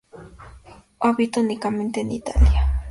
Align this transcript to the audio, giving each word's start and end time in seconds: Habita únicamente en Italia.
Habita 0.99 1.41
únicamente 1.41 2.01
en 2.01 2.11
Italia. 2.11 2.79